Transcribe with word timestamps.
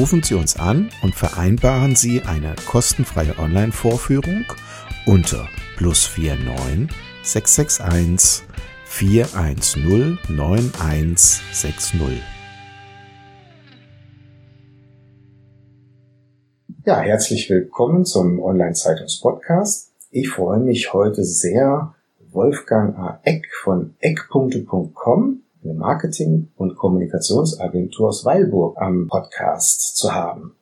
Rufen 0.00 0.22
Sie 0.22 0.32
uns 0.32 0.58
an 0.58 0.88
und 1.02 1.14
vereinbaren 1.14 1.94
Sie 1.94 2.22
eine 2.22 2.54
kostenfreie 2.66 3.38
Online-Vorführung 3.38 4.46
unter 5.04 5.46
plus 5.76 6.10
49 6.16 6.88
661 7.22 8.48
410 8.86 10.18
9160. 10.26 12.00
Ja, 16.86 17.00
herzlich 17.00 17.50
willkommen 17.50 18.06
zum 18.06 18.40
Online-Zeitungs-Podcast. 18.40 19.92
Ich 20.10 20.30
freue 20.30 20.60
mich 20.60 20.94
heute 20.94 21.24
sehr, 21.24 21.94
Wolfgang 22.30 22.96
A. 22.96 23.20
Eck 23.24 23.46
von 23.62 23.96
eckpunkte.com 24.00 25.42
eine 25.62 25.74
Marketing- 25.74 26.48
und 26.56 26.76
Kommunikationsagentur 26.76 28.08
aus 28.08 28.24
Weilburg 28.24 28.80
am 28.80 29.08
Podcast 29.08 29.96
zu 29.96 30.14
haben. 30.14 30.56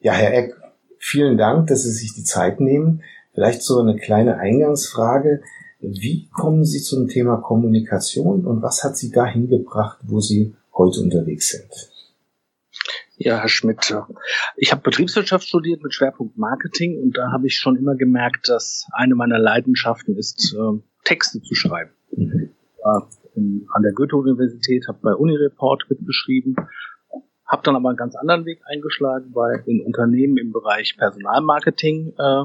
Ja, 0.00 0.12
Herr 0.12 0.34
Eck, 0.34 0.54
vielen 0.98 1.36
Dank, 1.36 1.66
dass 1.68 1.82
Sie 1.82 1.92
sich 1.92 2.14
die 2.14 2.24
Zeit 2.24 2.60
nehmen. 2.60 3.02
Vielleicht 3.34 3.62
so 3.62 3.78
eine 3.80 3.96
kleine 3.96 4.38
Eingangsfrage. 4.38 5.42
Wie 5.80 6.28
kommen 6.30 6.64
Sie 6.64 6.80
zum 6.80 7.08
Thema 7.08 7.36
Kommunikation 7.38 8.46
und 8.46 8.62
was 8.62 8.82
hat 8.82 8.96
Sie 8.96 9.10
dahin 9.10 9.48
gebracht, 9.48 9.98
wo 10.04 10.20
Sie 10.20 10.54
heute 10.72 11.00
unterwegs 11.00 11.50
sind? 11.50 11.90
Ja, 13.16 13.40
Herr 13.40 13.48
Schmidt, 13.48 13.94
ich 14.56 14.72
habe 14.72 14.82
Betriebswirtschaft 14.82 15.46
studiert 15.46 15.82
mit 15.82 15.94
Schwerpunkt 15.94 16.36
Marketing 16.36 17.00
und 17.00 17.16
da 17.16 17.30
habe 17.30 17.46
ich 17.46 17.56
schon 17.56 17.76
immer 17.76 17.94
gemerkt, 17.94 18.48
dass 18.48 18.86
eine 18.92 19.14
meiner 19.14 19.38
Leidenschaften 19.38 20.16
ist, 20.16 20.54
äh, 20.54 20.80
Texte 21.04 21.40
zu 21.42 21.54
schreiben. 21.54 21.92
Mhm 22.10 22.54
in, 23.34 23.66
an 23.72 23.82
der 23.82 23.92
Goethe-Universität, 23.92 24.86
habe 24.88 24.98
bei 25.02 25.14
Unireport 25.14 25.86
mitgeschrieben, 25.88 26.56
habe 27.46 27.62
dann 27.62 27.76
aber 27.76 27.90
einen 27.90 27.98
ganz 27.98 28.16
anderen 28.16 28.44
Weg 28.46 28.60
eingeschlagen, 28.66 29.32
bei 29.32 29.62
in 29.66 29.82
Unternehmen 29.82 30.36
im 30.38 30.52
Bereich 30.52 30.96
Personalmarketing 30.96 32.14
äh, 32.18 32.44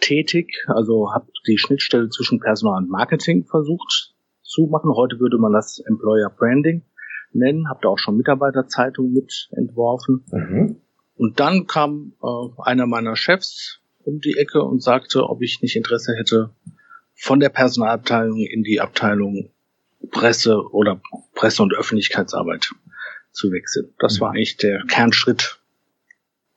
tätig, 0.00 0.64
also 0.66 1.12
habe 1.12 1.26
die 1.46 1.58
Schnittstelle 1.58 2.08
zwischen 2.08 2.40
Personal 2.40 2.82
und 2.82 2.90
Marketing 2.90 3.44
versucht 3.44 4.14
zu 4.42 4.66
machen. 4.66 4.94
Heute 4.94 5.20
würde 5.20 5.38
man 5.38 5.52
das 5.52 5.78
Employer 5.86 6.30
Branding 6.30 6.82
nennen, 7.32 7.68
habe 7.68 7.80
da 7.82 7.88
auch 7.90 7.98
schon 7.98 8.16
Mitarbeiterzeitungen 8.16 9.12
mit 9.12 9.48
entworfen. 9.52 10.24
Mhm. 10.32 10.76
Und 11.16 11.38
dann 11.38 11.66
kam 11.66 12.14
äh, 12.22 12.62
einer 12.62 12.86
meiner 12.86 13.14
Chefs 13.14 13.80
um 14.02 14.20
die 14.20 14.36
Ecke 14.38 14.62
und 14.62 14.82
sagte, 14.82 15.28
ob 15.28 15.42
ich 15.42 15.60
nicht 15.60 15.76
Interesse 15.76 16.14
hätte, 16.16 16.50
von 17.14 17.38
der 17.38 17.50
Personalabteilung 17.50 18.38
in 18.38 18.62
die 18.62 18.80
Abteilung 18.80 19.50
Presse 20.10 20.60
oder 20.72 21.00
Presse- 21.34 21.62
und 21.62 21.74
Öffentlichkeitsarbeit 21.74 22.70
zu 23.32 23.50
wechseln. 23.52 23.92
Das 23.98 24.16
mhm. 24.16 24.20
war 24.20 24.30
eigentlich 24.30 24.56
der 24.56 24.82
Kernschritt. 24.88 25.60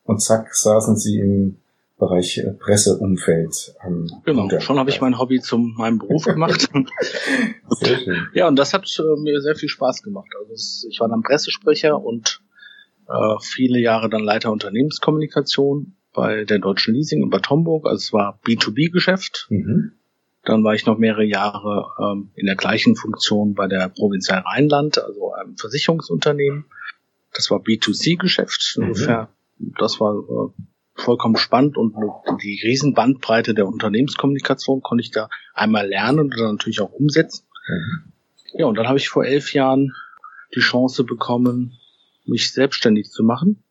Und 0.03 0.21
zack, 0.21 0.53
saßen 0.53 0.97
Sie 0.97 1.19
im 1.19 1.57
Bereich 1.97 2.37
äh, 2.39 2.51
Presseumfeld. 2.51 3.75
Am 3.79 4.07
genau, 4.25 4.49
schon 4.59 4.79
habe 4.79 4.89
ich 4.89 4.99
mein 4.99 5.17
Hobby 5.17 5.39
zum 5.39 5.75
meinem 5.75 5.99
Beruf 5.99 6.25
gemacht. 6.25 6.69
sehr 7.69 7.99
schön. 7.99 8.27
Ja, 8.33 8.47
und 8.47 8.57
das 8.57 8.73
hat 8.73 8.87
äh, 8.99 9.21
mir 9.21 9.41
sehr 9.41 9.55
viel 9.55 9.69
Spaß 9.69 10.03
gemacht. 10.03 10.29
Also 10.39 10.53
es, 10.53 10.85
ich 10.89 10.99
war 10.99 11.07
dann 11.07 11.21
Pressesprecher 11.21 12.01
und 12.01 12.41
äh, 13.07 13.35
viele 13.41 13.79
Jahre 13.79 14.09
dann 14.09 14.23
Leiter 14.23 14.51
Unternehmenskommunikation 14.51 15.95
bei 16.13 16.45
der 16.45 16.59
Deutschen 16.59 16.93
Leasing 16.93 17.23
in 17.23 17.29
Bad 17.29 17.49
Homburg. 17.49 17.85
Also 17.85 17.97
es 17.97 18.13
war 18.13 18.39
B2B-Geschäft. 18.45 19.47
Mhm. 19.49 19.93
Dann 20.43 20.63
war 20.63 20.73
ich 20.75 20.85
noch 20.85 20.97
mehrere 20.97 21.23
Jahre 21.23 21.91
ähm, 21.99 22.31
in 22.35 22.45
der 22.45 22.55
gleichen 22.55 22.95
Funktion 22.95 23.53
bei 23.53 23.67
der 23.67 23.89
Provinzial 23.89 24.39
Rheinland, 24.39 24.97
also 24.97 25.33
einem 25.33 25.57
Versicherungsunternehmen. 25.57 26.65
Das 27.33 27.49
war 27.49 27.59
B2C-Geschäft. 27.59 28.75
Mhm. 28.77 28.89
Insofern, 28.89 29.27
mhm. 29.57 29.73
das 29.79 29.99
war 29.99 30.15
äh, 30.15 30.63
vollkommen 30.95 31.37
spannend 31.37 31.77
und 31.77 31.95
die 32.43 32.61
Riesenbandbreite 32.63 33.53
der 33.53 33.67
Unternehmenskommunikation 33.67 34.81
konnte 34.81 35.01
ich 35.01 35.11
da 35.11 35.29
einmal 35.53 35.87
lernen 35.87 36.19
und 36.19 36.37
dann 36.37 36.51
natürlich 36.51 36.81
auch 36.81 36.91
umsetzen. 36.91 37.45
Mhm. 37.67 38.13
Ja, 38.55 38.65
und 38.67 38.77
dann 38.77 38.87
habe 38.87 38.97
ich 38.97 39.09
vor 39.09 39.25
elf 39.25 39.53
Jahren 39.53 39.93
die 40.55 40.59
Chance 40.59 41.03
bekommen, 41.03 41.79
mich 42.25 42.51
selbstständig 42.51 43.09
zu 43.09 43.23
machen. 43.23 43.63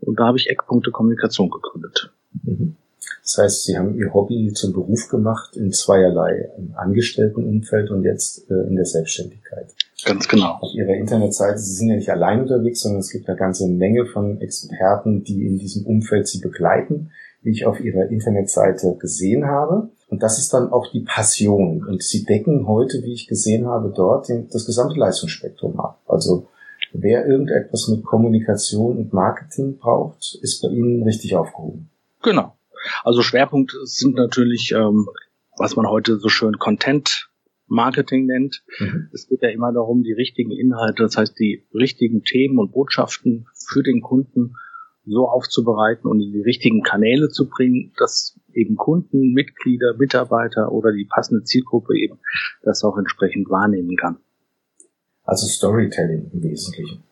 Und 0.00 0.18
da 0.18 0.26
habe 0.26 0.36
ich 0.36 0.50
Eckpunkte 0.50 0.90
Kommunikation 0.90 1.50
gegründet. 1.50 2.12
Mhm. 2.42 2.76
Das 3.22 3.38
heißt, 3.38 3.64
Sie 3.64 3.76
haben 3.76 3.96
Ihr 3.96 4.14
Hobby 4.14 4.52
zum 4.52 4.72
Beruf 4.72 5.08
gemacht 5.08 5.56
in 5.56 5.72
zweierlei, 5.72 6.48
im 6.56 6.74
Angestelltenumfeld 6.76 7.90
und 7.90 8.04
jetzt 8.04 8.48
äh, 8.50 8.54
in 8.68 8.76
der 8.76 8.84
Selbstständigkeit. 8.84 9.74
Ganz 10.04 10.28
genau. 10.28 10.58
Auf 10.60 10.74
Ihrer 10.74 10.94
Internetseite, 10.94 11.58
Sie 11.58 11.74
sind 11.74 11.88
ja 11.88 11.96
nicht 11.96 12.10
allein 12.10 12.42
unterwegs, 12.42 12.82
sondern 12.82 13.00
es 13.00 13.10
gibt 13.10 13.28
eine 13.28 13.36
ganze 13.36 13.68
Menge 13.68 14.06
von 14.06 14.40
Experten, 14.40 15.24
die 15.24 15.44
in 15.46 15.58
diesem 15.58 15.86
Umfeld 15.86 16.28
Sie 16.28 16.38
begleiten, 16.38 17.10
wie 17.42 17.50
ich 17.50 17.66
auf 17.66 17.80
Ihrer 17.80 18.08
Internetseite 18.08 18.96
gesehen 18.98 19.46
habe. 19.46 19.88
Und 20.08 20.22
das 20.22 20.38
ist 20.38 20.52
dann 20.52 20.72
auch 20.72 20.90
die 20.92 21.00
Passion. 21.00 21.84
Und 21.84 22.02
Sie 22.02 22.24
decken 22.24 22.68
heute, 22.68 23.02
wie 23.02 23.12
ich 23.12 23.26
gesehen 23.26 23.66
habe, 23.66 23.92
dort 23.94 24.28
das 24.30 24.66
gesamte 24.66 24.98
Leistungsspektrum 24.98 25.80
ab. 25.80 26.00
Also 26.06 26.48
wer 26.92 27.26
irgendetwas 27.26 27.88
mit 27.88 28.04
Kommunikation 28.04 28.98
und 28.98 29.12
Marketing 29.12 29.78
braucht, 29.78 30.38
ist 30.42 30.62
bei 30.62 30.68
Ihnen 30.68 31.02
richtig 31.02 31.34
aufgehoben. 31.34 31.90
Genau. 32.22 32.55
Also 33.04 33.22
Schwerpunkt 33.22 33.72
sind 33.84 34.16
natürlich, 34.16 34.72
ähm, 34.72 35.06
was 35.58 35.76
man 35.76 35.86
heute 35.86 36.18
so 36.18 36.28
schön 36.28 36.58
Content 36.58 37.28
Marketing 37.68 38.26
nennt. 38.26 38.62
Mhm. 38.78 39.08
Es 39.12 39.28
geht 39.28 39.42
ja 39.42 39.48
immer 39.48 39.72
darum, 39.72 40.02
die 40.02 40.12
richtigen 40.12 40.52
Inhalte, 40.52 41.02
das 41.02 41.16
heißt 41.16 41.38
die 41.38 41.64
richtigen 41.74 42.22
Themen 42.22 42.58
und 42.58 42.72
Botschaften 42.72 43.46
für 43.54 43.82
den 43.82 44.02
Kunden 44.02 44.54
so 45.04 45.28
aufzubereiten 45.28 46.08
und 46.08 46.20
in 46.20 46.32
die 46.32 46.42
richtigen 46.42 46.82
Kanäle 46.82 47.28
zu 47.28 47.48
bringen, 47.48 47.92
dass 47.96 48.38
eben 48.52 48.76
Kunden, 48.76 49.32
Mitglieder, 49.32 49.94
Mitarbeiter 49.96 50.72
oder 50.72 50.92
die 50.92 51.04
passende 51.04 51.44
Zielgruppe 51.44 51.96
eben 51.96 52.18
das 52.62 52.82
auch 52.82 52.98
entsprechend 52.98 53.48
wahrnehmen 53.48 53.96
kann. 53.96 54.18
Also 55.22 55.46
Storytelling 55.46 56.30
im 56.32 56.42
Wesentlichen. 56.42 57.02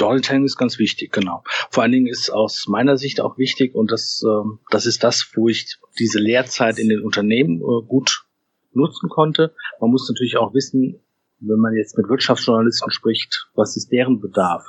Storytelling 0.00 0.44
ist 0.44 0.56
ganz 0.56 0.78
wichtig, 0.78 1.12
genau. 1.12 1.44
Vor 1.68 1.82
allen 1.82 1.92
Dingen 1.92 2.06
ist 2.06 2.30
aus 2.30 2.66
meiner 2.68 2.96
Sicht 2.96 3.20
auch 3.20 3.36
wichtig 3.36 3.74
und 3.74 3.92
das, 3.92 4.24
ähm, 4.26 4.58
das 4.70 4.86
ist 4.86 5.04
das, 5.04 5.30
wo 5.34 5.50
ich 5.50 5.76
diese 5.98 6.18
Lehrzeit 6.18 6.78
in 6.78 6.88
den 6.88 7.00
Unternehmen 7.00 7.60
äh, 7.60 7.86
gut 7.86 8.24
nutzen 8.72 9.10
konnte. 9.10 9.52
Man 9.78 9.90
muss 9.90 10.08
natürlich 10.08 10.38
auch 10.38 10.54
wissen, 10.54 11.00
wenn 11.40 11.58
man 11.58 11.74
jetzt 11.74 11.98
mit 11.98 12.08
Wirtschaftsjournalisten 12.08 12.90
spricht, 12.90 13.50
was 13.54 13.76
ist 13.76 13.92
deren 13.92 14.20
Bedarf? 14.22 14.64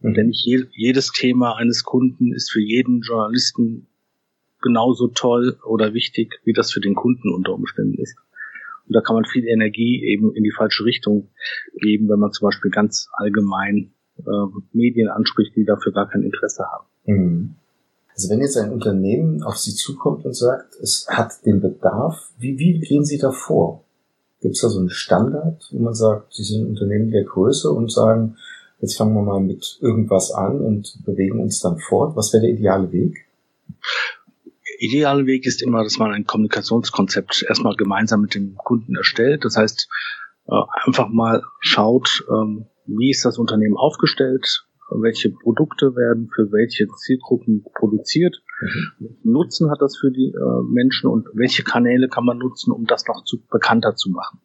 Mhm. 0.00 0.12
Denn 0.12 0.26
nicht 0.26 0.44
je, 0.44 0.66
jedes 0.72 1.10
Thema 1.12 1.56
eines 1.56 1.82
Kunden 1.82 2.34
ist 2.34 2.52
für 2.52 2.60
jeden 2.60 3.00
Journalisten 3.00 3.86
genauso 4.60 5.08
toll 5.08 5.58
oder 5.64 5.94
wichtig, 5.94 6.38
wie 6.44 6.52
das 6.52 6.70
für 6.70 6.80
den 6.80 6.94
Kunden 6.94 7.32
unter 7.32 7.54
Umständen 7.54 7.98
ist. 7.98 8.18
Und 8.86 8.94
da 8.94 9.00
kann 9.00 9.14
man 9.16 9.24
viel 9.24 9.46
Energie 9.46 10.04
eben 10.04 10.34
in 10.36 10.42
die 10.42 10.52
falsche 10.52 10.84
Richtung 10.84 11.30
geben, 11.80 12.10
wenn 12.10 12.18
man 12.18 12.32
zum 12.32 12.48
Beispiel 12.48 12.70
ganz 12.70 13.08
allgemein 13.14 13.93
äh, 14.18 14.60
Medien 14.72 15.08
anspricht, 15.08 15.56
die 15.56 15.64
dafür 15.64 15.92
gar 15.92 16.08
kein 16.08 16.22
Interesse 16.22 16.64
haben. 16.64 16.86
Mhm. 17.06 17.54
Also 18.14 18.30
wenn 18.30 18.40
jetzt 18.40 18.56
ein 18.56 18.70
Unternehmen 18.70 19.42
auf 19.42 19.56
Sie 19.56 19.74
zukommt 19.74 20.24
und 20.24 20.36
sagt, 20.36 20.74
es 20.80 21.06
hat 21.08 21.44
den 21.44 21.60
Bedarf, 21.60 22.30
wie, 22.38 22.58
wie 22.58 22.78
gehen 22.78 23.04
Sie 23.04 23.18
da 23.18 23.32
vor? 23.32 23.84
Gibt 24.40 24.54
es 24.54 24.60
da 24.60 24.68
so 24.68 24.78
einen 24.78 24.90
Standard, 24.90 25.68
wo 25.72 25.82
man 25.82 25.94
sagt, 25.94 26.32
Sie 26.34 26.44
sind 26.44 26.62
ein 26.62 26.70
Unternehmen 26.70 27.10
der 27.10 27.24
Größe 27.24 27.70
und 27.70 27.90
sagen, 27.90 28.36
jetzt 28.80 28.96
fangen 28.96 29.14
wir 29.14 29.22
mal 29.22 29.40
mit 29.40 29.78
irgendwas 29.80 30.30
an 30.30 30.60
und 30.60 30.98
bewegen 31.04 31.40
uns 31.40 31.60
dann 31.60 31.78
fort? 31.78 32.14
Was 32.14 32.32
wäre 32.32 32.42
der 32.42 32.50
ideale 32.50 32.92
Weg? 32.92 33.26
ideale 34.78 35.26
Weg 35.26 35.46
ist 35.46 35.62
immer, 35.62 35.82
dass 35.82 35.98
man 35.98 36.12
ein 36.12 36.26
Kommunikationskonzept 36.26 37.44
erstmal 37.48 37.76
gemeinsam 37.76 38.20
mit 38.20 38.34
dem 38.34 38.56
Kunden 38.56 38.96
erstellt. 38.96 39.44
Das 39.44 39.56
heißt, 39.56 39.88
äh, 40.48 40.62
einfach 40.84 41.08
mal 41.08 41.42
schaut, 41.60 42.24
ähm, 42.30 42.66
wie 42.86 43.10
ist 43.10 43.24
das 43.24 43.38
Unternehmen 43.38 43.76
aufgestellt, 43.76 44.66
welche 44.90 45.30
Produkte 45.30 45.96
werden 45.96 46.28
für 46.34 46.52
welche 46.52 46.86
Zielgruppen 46.88 47.64
produziert, 47.74 48.42
mhm. 48.60 49.16
Nutzen 49.22 49.70
hat 49.70 49.80
das 49.80 49.96
für 49.96 50.10
die 50.10 50.28
äh, 50.28 50.62
Menschen 50.68 51.08
und 51.08 51.28
welche 51.34 51.62
Kanäle 51.62 52.08
kann 52.08 52.24
man 52.24 52.38
nutzen, 52.38 52.72
um 52.72 52.84
das 52.84 53.06
noch 53.06 53.24
zu, 53.24 53.38
bekannter 53.50 53.96
zu 53.96 54.10
machen. 54.10 54.40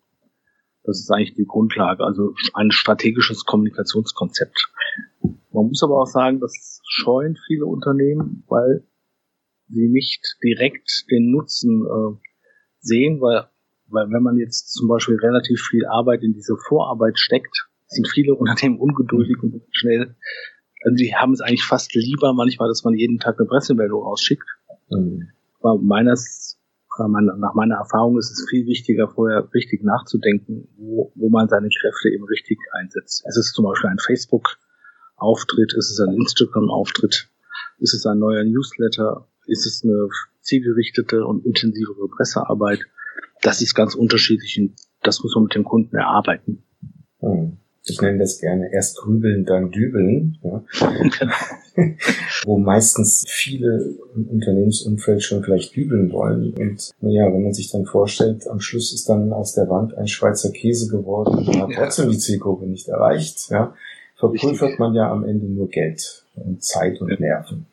Das 0.83 0.99
ist 0.99 1.11
eigentlich 1.11 1.35
die 1.35 1.45
Grundlage, 1.45 2.03
also 2.03 2.33
ein 2.53 2.71
strategisches 2.71 3.45
Kommunikationskonzept. 3.45 4.71
Man 5.51 5.67
muss 5.67 5.83
aber 5.83 6.01
auch 6.01 6.07
sagen, 6.07 6.39
das 6.39 6.81
scheuen 6.87 7.37
viele 7.47 7.65
Unternehmen, 7.65 8.43
weil 8.47 8.87
sie 9.67 9.89
nicht 9.89 10.37
direkt 10.43 11.05
den 11.11 11.31
Nutzen 11.31 11.85
äh, 11.85 12.17
sehen, 12.79 13.21
weil, 13.21 13.49
weil 13.87 14.09
wenn 14.09 14.23
man 14.23 14.37
jetzt 14.37 14.73
zum 14.73 14.87
Beispiel 14.87 15.17
relativ 15.17 15.61
viel 15.69 15.85
Arbeit 15.85 16.23
in 16.23 16.33
diese 16.33 16.55
Vorarbeit 16.55 17.19
steckt, 17.19 17.68
sind 17.89 18.07
viele 18.07 18.35
Unternehmen 18.35 18.79
ungeduldig 18.79 19.41
und 19.41 19.61
schnell. 19.71 20.15
Also 20.83 20.95
die 20.95 21.15
haben 21.15 21.33
es 21.33 21.41
eigentlich 21.41 21.65
fast 21.65 21.93
lieber 21.93 22.33
manchmal, 22.33 22.69
dass 22.69 22.83
man 22.83 22.93
jeden 22.93 23.19
Tag 23.19 23.37
eine 23.37 23.47
Pressemeldung 23.47 24.03
rausschickt. 24.03 24.47
Mhm. 24.89 25.29
Aber 25.59 25.77
meines, 25.77 26.57
nach 26.97 27.53
meiner 27.55 27.75
Erfahrung 27.75 28.17
ist 28.17 28.31
es 28.31 28.47
viel 28.49 28.65
wichtiger, 28.67 29.09
vorher 29.09 29.49
richtig 29.53 29.83
nachzudenken, 29.83 30.69
wo, 30.77 31.11
wo 31.15 31.29
man 31.29 31.49
seine 31.49 31.69
Kräfte 31.69 32.09
eben 32.09 32.23
richtig 32.25 32.59
einsetzt. 32.71 33.23
Es 33.27 33.37
ist 33.37 33.53
zum 33.53 33.65
Beispiel 33.65 33.89
ein 33.89 33.99
Facebook-Auftritt, 33.99 35.73
ist 35.73 35.91
es 35.91 35.99
ein 35.99 36.13
Instagram-Auftritt, 36.13 37.29
ist 37.79 37.93
es 37.93 38.05
ein 38.05 38.19
neuer 38.19 38.43
Newsletter, 38.43 39.27
ist 39.47 39.65
es 39.65 39.83
eine 39.83 40.07
zielgerichtete 40.41 41.25
und 41.25 41.45
intensivere 41.45 42.07
Pressearbeit. 42.07 42.85
Das 43.41 43.61
ist 43.61 43.73
ganz 43.73 43.95
unterschiedlich 43.95 44.59
und 44.59 44.75
das 45.01 45.23
muss 45.23 45.35
man 45.35 45.45
mit 45.45 45.55
dem 45.55 45.63
Kunden 45.63 45.95
erarbeiten. 45.95 46.63
Mhm 47.21 47.57
ich 47.89 48.01
nenne 48.01 48.19
das 48.19 48.39
gerne 48.39 48.71
erst 48.71 48.97
grübeln, 48.97 49.45
dann 49.45 49.71
dübeln, 49.71 50.37
ja. 50.43 50.63
wo 52.45 52.57
meistens 52.57 53.25
viele 53.27 53.95
im 54.15 54.27
Unternehmensumfeld 54.27 55.23
schon 55.23 55.43
vielleicht 55.43 55.75
dübeln 55.75 56.11
wollen. 56.11 56.53
Und 56.53 56.91
naja, 57.01 57.25
wenn 57.31 57.43
man 57.43 57.53
sich 57.53 57.71
dann 57.71 57.85
vorstellt, 57.85 58.47
am 58.47 58.59
Schluss 58.59 58.93
ist 58.93 59.07
dann 59.09 59.31
aus 59.33 59.53
der 59.53 59.69
Wand 59.69 59.97
ein 59.97 60.07
Schweizer 60.07 60.51
Käse 60.51 60.89
geworden 60.89 61.37
und 61.37 61.47
man 61.47 61.61
hat 61.61 61.71
trotzdem 61.75 62.09
die 62.09 62.17
Zielgruppe 62.17 62.65
nicht 62.65 62.87
erreicht, 62.87 63.49
ja, 63.49 63.73
verpulvert 64.17 64.79
man 64.79 64.93
ja 64.93 65.11
am 65.11 65.23
Ende 65.23 65.45
nur 65.45 65.69
Geld 65.69 66.25
und 66.35 66.63
Zeit 66.63 66.99
und 67.01 67.19
Nerven. 67.19 67.65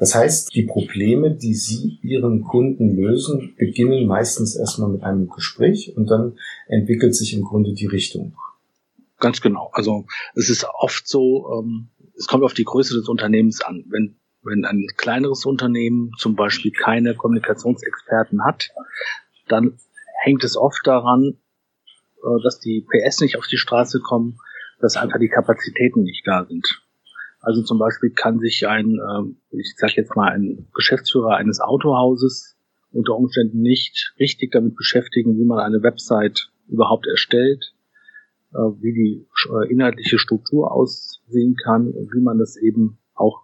Das 0.00 0.14
heißt, 0.14 0.54
die 0.54 0.62
Probleme, 0.62 1.30
die 1.30 1.54
Sie 1.54 1.98
Ihren 2.02 2.42
Kunden 2.42 2.96
lösen, 2.96 3.52
beginnen 3.58 4.06
meistens 4.06 4.56
erstmal 4.56 4.88
mit 4.88 5.02
einem 5.02 5.28
Gespräch 5.28 5.94
und 5.94 6.10
dann 6.10 6.38
entwickelt 6.68 7.14
sich 7.14 7.34
im 7.34 7.42
Grunde 7.42 7.74
die 7.74 7.86
Richtung. 7.86 8.32
Ganz 9.20 9.40
genau. 9.42 9.70
Also 9.72 10.06
es 10.34 10.48
ist 10.48 10.66
oft 10.78 11.06
so, 11.06 11.62
ähm, 11.62 11.90
es 12.16 12.26
kommt 12.26 12.42
auf 12.42 12.54
die 12.54 12.64
Größe 12.64 12.94
des 12.94 13.08
Unternehmens 13.08 13.60
an. 13.60 13.84
Wenn, 13.88 14.16
wenn 14.42 14.64
ein 14.64 14.86
kleineres 14.96 15.44
Unternehmen 15.44 16.10
zum 16.18 16.34
Beispiel 16.34 16.72
keine 16.72 17.14
Kommunikationsexperten 17.14 18.44
hat, 18.44 18.70
dann 19.46 19.78
hängt 20.22 20.42
es 20.42 20.56
oft 20.56 20.80
daran, 20.86 21.36
äh, 22.22 22.42
dass 22.42 22.60
die 22.60 22.86
PS 22.90 23.20
nicht 23.20 23.36
auf 23.36 23.46
die 23.46 23.58
Straße 23.58 24.00
kommen, 24.00 24.38
dass 24.80 24.96
einfach 24.96 25.18
die 25.18 25.28
Kapazitäten 25.28 26.02
nicht 26.02 26.26
da 26.26 26.46
sind. 26.46 26.82
Also 27.42 27.62
zum 27.62 27.78
Beispiel 27.78 28.10
kann 28.10 28.38
sich 28.38 28.66
ein, 28.66 28.98
äh, 28.98 29.56
ich 29.58 29.74
sage 29.76 29.94
jetzt 29.96 30.16
mal, 30.16 30.30
ein 30.32 30.68
Geschäftsführer 30.74 31.36
eines 31.36 31.60
Autohauses 31.60 32.56
unter 32.92 33.16
Umständen 33.16 33.60
nicht 33.60 34.14
richtig 34.18 34.50
damit 34.50 34.76
beschäftigen, 34.76 35.38
wie 35.38 35.44
man 35.44 35.58
eine 35.58 35.82
Website 35.82 36.50
überhaupt 36.68 37.06
erstellt, 37.06 37.74
wie 38.52 38.92
die 38.92 39.26
äh, 39.52 39.72
inhaltliche 39.72 40.18
Struktur 40.18 40.72
aussehen 40.72 41.56
kann 41.56 41.88
und 41.88 42.12
wie 42.12 42.20
man 42.20 42.38
das 42.38 42.56
eben 42.56 42.98
auch 43.14 43.42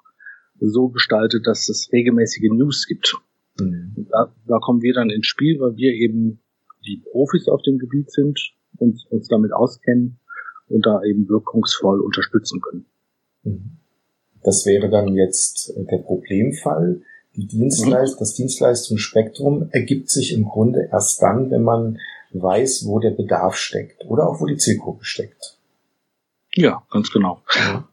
so 0.59 0.89
gestaltet, 0.89 1.47
dass 1.47 1.69
es 1.69 1.91
regelmäßige 1.93 2.51
News 2.51 2.87
gibt. 2.87 3.17
Mhm. 3.61 4.07
Da, 4.11 4.33
da, 4.47 4.59
kommen 4.59 4.83
wir 4.83 4.95
dann 4.95 5.11
ins 5.11 5.27
Spiel, 5.27 5.61
weil 5.61 5.77
wir 5.77 5.93
eben 5.93 6.41
die 6.87 7.03
Profis 7.11 7.49
auf 7.49 7.63
dem 7.63 7.79
Gebiet 7.79 8.11
sind 8.11 8.53
und 8.79 9.07
uns 9.11 9.29
damit 9.29 9.53
auskennen 9.53 10.19
und 10.69 10.85
da 10.85 11.03
eben 11.03 11.29
wirkungsvoll 11.29 12.01
unterstützen 12.01 12.61
können. 12.61 12.87
Mhm. 13.45 13.79
Das 14.43 14.67
wäre 14.67 14.89
dann 14.89 15.15
jetzt 15.15 15.75
der 15.77 15.99
Problemfall. 15.99 17.03
Die 17.35 17.47
Dienstleist 17.47 18.17
mhm. 18.17 18.19
Das 18.21 18.35
Dienstleistungsspektrum 18.35 19.69
ergibt 19.73 20.11
sich 20.11 20.33
im 20.33 20.45
Grunde 20.45 20.89
erst 20.91 21.21
dann, 21.23 21.51
wenn 21.51 21.63
man 21.63 21.99
weiß, 22.33 22.85
wo 22.87 22.99
der 22.99 23.11
Bedarf 23.11 23.57
steckt 23.57 24.05
oder 24.07 24.29
auch 24.29 24.41
wo 24.41 24.47
die 24.47 24.57
Zielgruppe 24.57 25.05
steckt. 25.05 25.57
Ja, 26.55 26.83
ganz 26.91 27.11
genau. 27.11 27.43
Ja. 27.55 27.89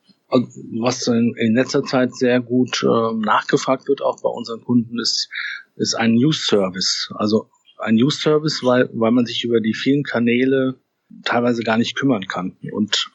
Was 0.80 1.06
in, 1.08 1.36
in, 1.38 1.54
letzter 1.54 1.84
Zeit 1.84 2.16
sehr 2.16 2.42
gut 2.42 2.84
äh, 2.84 3.14
nachgefragt 3.14 3.88
wird, 3.88 4.02
auch 4.02 4.20
bei 4.22 4.30
unseren 4.30 4.62
Kunden, 4.62 5.00
ist, 5.00 5.30
ist 5.76 5.94
ein 5.94 6.16
News-Service. 6.16 7.14
Also 7.16 7.50
ein 7.78 7.96
News-Service, 7.96 8.64
weil, 8.64 8.90
weil 8.94 9.12
man 9.12 9.28
sich 9.28 9.44
über 9.44 9.60
die 9.60 9.76
vielen 9.76 10.04
Kanäle 10.04 10.76
teilweise 11.24 11.62
gar 11.62 11.78
nicht 11.78 11.96
kümmern 11.96 12.26
kann. 12.28 12.58
Und 12.72 13.12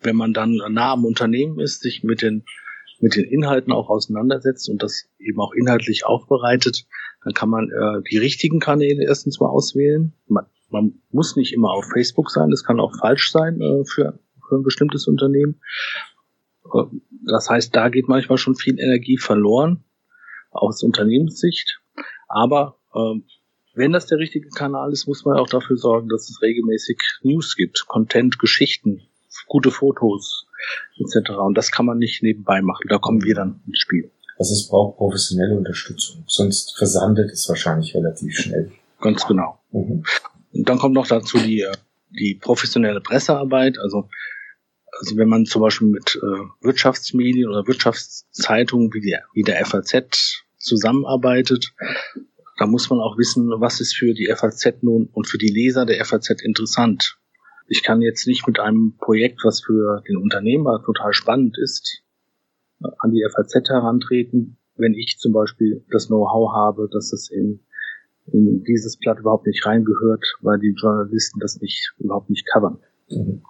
wenn 0.00 0.16
man 0.16 0.32
dann 0.32 0.56
nah 0.70 0.92
am 0.92 1.04
Unternehmen 1.04 1.60
ist, 1.60 1.82
sich 1.82 2.02
mit 2.02 2.22
den 2.22 2.44
mit 3.00 3.16
den 3.16 3.24
Inhalten 3.24 3.72
auch 3.72 3.88
auseinandersetzt 3.90 4.68
und 4.68 4.82
das 4.82 5.04
eben 5.18 5.40
auch 5.40 5.52
inhaltlich 5.52 6.06
aufbereitet, 6.06 6.86
dann 7.26 7.34
kann 7.34 7.48
man 7.50 7.68
äh, 7.70 8.02
die 8.08 8.18
richtigen 8.18 8.60
Kanäle 8.60 9.02
erstens 9.02 9.40
mal 9.40 9.48
auswählen. 9.48 10.12
Man, 10.28 10.46
man 10.70 11.02
muss 11.10 11.34
nicht 11.34 11.52
immer 11.52 11.72
auf 11.72 11.84
Facebook 11.92 12.30
sein, 12.30 12.50
das 12.50 12.62
kann 12.62 12.78
auch 12.78 12.96
falsch 13.00 13.32
sein 13.32 13.60
äh, 13.60 13.84
für, 13.84 14.20
für 14.48 14.54
ein 14.54 14.62
bestimmtes 14.62 15.08
Unternehmen. 15.08 15.60
Äh, 16.72 16.84
das 17.26 17.50
heißt, 17.50 17.74
da 17.74 17.88
geht 17.88 18.06
manchmal 18.06 18.38
schon 18.38 18.54
viel 18.54 18.78
Energie 18.78 19.18
verloren 19.18 19.82
aus 20.52 20.84
Unternehmenssicht. 20.84 21.80
Aber 22.28 22.78
äh, 22.94 23.20
wenn 23.74 23.90
das 23.90 24.06
der 24.06 24.18
richtige 24.18 24.48
Kanal 24.50 24.92
ist, 24.92 25.08
muss 25.08 25.24
man 25.24 25.36
auch 25.36 25.48
dafür 25.48 25.76
sorgen, 25.76 26.08
dass 26.08 26.30
es 26.30 26.40
regelmäßig 26.42 27.02
News 27.22 27.56
gibt, 27.56 27.86
Content, 27.88 28.38
Geschichten, 28.38 29.02
gute 29.48 29.72
Fotos 29.72 30.46
etc. 30.96 31.30
Und 31.40 31.58
das 31.58 31.72
kann 31.72 31.86
man 31.86 31.98
nicht 31.98 32.22
nebenbei 32.22 32.62
machen. 32.62 32.86
Da 32.88 32.98
kommen 32.98 33.24
wir 33.24 33.34
dann 33.34 33.62
ins 33.66 33.80
Spiel. 33.80 34.12
Also 34.38 34.52
es 34.52 34.68
braucht 34.68 34.98
professionelle 34.98 35.56
Unterstützung. 35.56 36.24
Sonst 36.26 36.76
versandet 36.76 37.30
es 37.30 37.48
wahrscheinlich 37.48 37.94
relativ 37.94 38.36
schnell. 38.36 38.70
Ganz 39.00 39.26
genau. 39.26 39.58
Mhm. 39.72 40.04
Und 40.52 40.68
dann 40.68 40.78
kommt 40.78 40.94
noch 40.94 41.06
dazu 41.06 41.38
die, 41.38 41.62
äh, 41.62 41.72
die 42.10 42.34
professionelle 42.34 43.00
Pressearbeit. 43.00 43.78
Also, 43.78 44.08
also 44.98 45.16
wenn 45.16 45.28
man 45.28 45.46
zum 45.46 45.62
Beispiel 45.62 45.88
mit 45.88 46.16
äh, 46.16 46.64
Wirtschaftsmedien 46.64 47.48
oder 47.48 47.66
Wirtschaftszeitungen 47.66 48.92
wie, 48.92 49.00
die, 49.00 49.16
wie 49.34 49.42
der 49.42 49.64
FAZ 49.64 50.44
zusammenarbeitet, 50.58 51.72
da 52.58 52.66
muss 52.66 52.88
man 52.88 53.00
auch 53.00 53.18
wissen, 53.18 53.48
was 53.58 53.80
ist 53.80 53.94
für 53.94 54.14
die 54.14 54.32
FAZ 54.34 54.82
nun 54.82 55.08
und 55.12 55.28
für 55.28 55.38
die 55.38 55.48
Leser 55.48 55.84
der 55.84 56.02
FAZ 56.04 56.42
interessant. 56.42 57.18
Ich 57.68 57.82
kann 57.82 58.00
jetzt 58.00 58.26
nicht 58.26 58.46
mit 58.46 58.60
einem 58.60 58.96
Projekt, 58.98 59.40
was 59.44 59.60
für 59.60 60.02
den 60.08 60.16
Unternehmer 60.16 60.82
total 60.84 61.12
spannend 61.12 61.58
ist, 61.58 62.02
an 62.80 63.10
die 63.10 63.26
FAZ 63.28 63.68
herantreten, 63.68 64.56
wenn 64.76 64.94
ich 64.94 65.16
zum 65.18 65.32
Beispiel 65.32 65.84
das 65.90 66.08
Know-how 66.08 66.52
habe, 66.52 66.88
dass 66.92 67.12
es 67.12 67.30
in, 67.30 67.60
in 68.26 68.62
dieses 68.64 68.98
Blatt 68.98 69.18
überhaupt 69.18 69.46
nicht 69.46 69.64
reingehört, 69.64 70.24
weil 70.42 70.58
die 70.58 70.74
Journalisten 70.76 71.40
das 71.40 71.60
nicht 71.60 71.94
überhaupt 71.98 72.30
nicht 72.30 72.46
covern. 72.52 72.78
Mhm. 73.08 73.42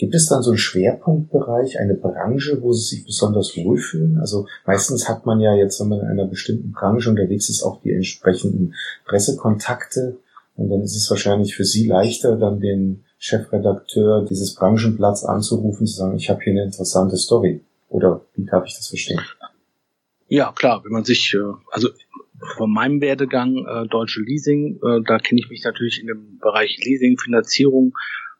Gibt 0.00 0.14
es 0.14 0.28
dann 0.28 0.42
so 0.42 0.52
einen 0.52 0.58
Schwerpunktbereich, 0.58 1.78
eine 1.78 1.94
Branche, 1.94 2.62
wo 2.62 2.72
Sie 2.72 2.96
sich 2.96 3.04
besonders 3.04 3.54
wohlfühlen? 3.58 4.18
Also 4.18 4.46
meistens 4.64 5.10
hat 5.10 5.26
man 5.26 5.40
ja 5.40 5.54
jetzt, 5.54 5.78
wenn 5.78 5.90
man 5.90 6.00
in 6.00 6.06
einer 6.06 6.24
bestimmten 6.24 6.72
Branche 6.72 7.10
unterwegs 7.10 7.50
ist, 7.50 7.62
auch 7.62 7.82
die 7.82 7.92
entsprechenden 7.92 8.74
Pressekontakte. 9.04 10.16
Und 10.56 10.70
dann 10.70 10.80
ist 10.80 10.96
es 10.96 11.10
wahrscheinlich 11.10 11.54
für 11.54 11.66
Sie 11.66 11.86
leichter, 11.86 12.36
dann 12.36 12.60
den 12.60 13.04
Chefredakteur 13.18 14.24
dieses 14.24 14.54
Branchenblatts 14.54 15.26
anzurufen, 15.26 15.86
zu 15.86 15.96
sagen, 15.96 16.16
ich 16.16 16.30
habe 16.30 16.40
hier 16.42 16.54
eine 16.54 16.64
interessante 16.64 17.18
Story. 17.18 17.62
Oder 17.90 18.24
wie 18.34 18.46
darf 18.46 18.64
ich 18.66 18.76
das 18.76 18.88
verstehen? 18.88 19.20
Ja, 20.28 20.52
klar, 20.52 20.82
wenn 20.84 20.92
man 20.92 21.04
sich, 21.04 21.34
äh, 21.34 21.52
also 21.72 21.90
von 22.56 22.72
meinem 22.72 23.00
Werdegang 23.00 23.66
äh, 23.66 23.88
Deutsche 23.88 24.22
Leasing, 24.22 24.78
äh, 24.82 25.02
da 25.04 25.18
kenne 25.18 25.40
ich 25.40 25.50
mich 25.50 25.64
natürlich 25.64 26.00
in 26.00 26.06
dem 26.06 26.38
Bereich 26.38 26.78
Leasing, 26.84 27.18
Finanzierung, 27.18 27.92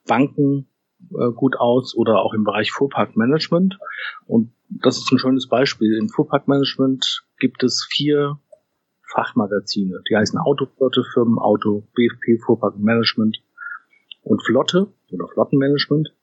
Banken 0.06 0.68
äh, 1.10 1.32
gut 1.32 1.56
aus 1.58 1.96
oder 1.96 2.20
auch 2.20 2.32
im 2.32 2.44
Bereich 2.44 2.70
Fuhrparkmanagement. 2.70 3.78
Und 4.26 4.52
das 4.68 4.98
ist 4.98 5.10
ein 5.10 5.18
schönes 5.18 5.48
Beispiel. 5.48 5.98
Im 5.98 6.08
Fuhrparkmanagement 6.08 7.24
gibt 7.40 7.64
es 7.64 7.86
vier 7.90 8.38
Fachmagazine. 9.12 10.00
Die 10.08 10.16
heißen 10.16 10.38
Autoflottefirmen, 10.38 11.38
Auto, 11.38 11.88
BFP, 11.94 12.38
Fuhrparkmanagement 12.46 13.42
und 14.22 14.44
Flotte 14.46 14.92
oder 15.10 15.26
Flottenmanagement. 15.26 16.14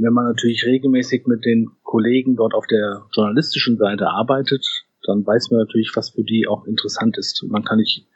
Wenn 0.00 0.12
man 0.12 0.26
natürlich 0.26 0.64
regelmäßig 0.64 1.26
mit 1.26 1.44
den 1.44 1.70
Kollegen 1.82 2.36
dort 2.36 2.54
auf 2.54 2.66
der 2.66 3.06
journalistischen 3.12 3.78
Seite 3.78 4.08
arbeitet, 4.08 4.64
dann 5.04 5.26
weiß 5.26 5.50
man 5.50 5.60
natürlich, 5.60 5.92
was 5.94 6.10
für 6.10 6.22
die 6.22 6.46
auch 6.46 6.66
interessant 6.66 7.18
ist. 7.18 7.44
Dann 7.50 7.64
kann 7.64 7.80
ich 7.80 8.06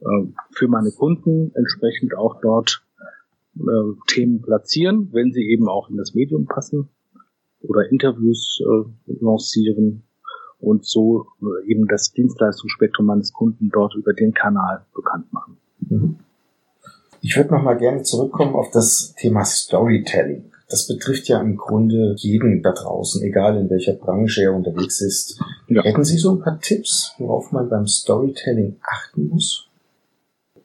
äh, 0.00 0.26
für 0.50 0.68
meine 0.68 0.90
Kunden 0.90 1.52
entsprechend 1.54 2.14
auch 2.16 2.40
dort 2.42 2.82
äh, 3.56 3.60
Themen 4.08 4.42
platzieren, 4.42 5.08
wenn 5.12 5.32
sie 5.32 5.48
eben 5.48 5.68
auch 5.68 5.88
in 5.88 5.96
das 5.96 6.14
Medium 6.14 6.46
passen 6.46 6.88
oder 7.62 7.90
Interviews 7.90 8.60
äh, 8.60 9.14
lancieren 9.20 10.02
und 10.60 10.84
so 10.84 11.26
äh, 11.40 11.70
eben 11.70 11.86
das 11.88 12.12
Dienstleistungsspektrum 12.12 13.06
meines 13.06 13.32
Kunden 13.32 13.70
dort 13.72 13.94
über 13.94 14.12
den 14.12 14.34
Kanal 14.34 14.84
bekannt 14.94 15.32
machen. 15.32 15.56
Mhm. 15.88 16.16
Ich 17.20 17.36
würde 17.36 17.54
noch 17.54 17.62
mal 17.62 17.78
gerne 17.78 18.02
zurückkommen 18.02 18.54
auf 18.54 18.70
das 18.72 19.14
Thema 19.14 19.44
Storytelling. 19.44 20.51
Das 20.72 20.86
betrifft 20.86 21.28
ja 21.28 21.38
im 21.38 21.58
Grunde 21.58 22.14
jeden 22.16 22.62
da 22.62 22.72
draußen, 22.72 23.22
egal 23.22 23.58
in 23.58 23.68
welcher 23.68 23.92
Branche 23.92 24.44
er 24.44 24.54
unterwegs 24.54 25.02
ist. 25.02 25.38
Ja. 25.68 25.82
Hätten 25.82 26.02
Sie 26.02 26.16
so 26.16 26.32
ein 26.32 26.40
paar 26.40 26.60
Tipps, 26.60 27.14
worauf 27.18 27.52
man 27.52 27.68
beim 27.68 27.86
Storytelling 27.86 28.80
achten 28.80 29.28
muss? 29.28 29.68